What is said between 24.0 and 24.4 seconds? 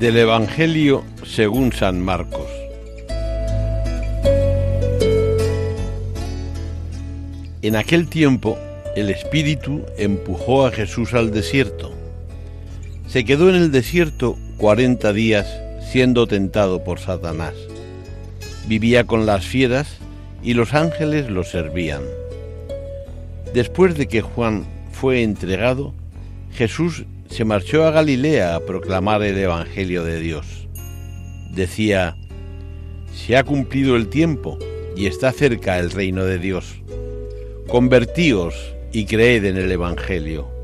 que